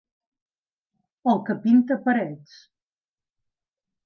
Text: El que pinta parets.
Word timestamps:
El 1.33 1.43
que 1.51 1.57
pinta 1.67 1.99
parets. 2.09 2.57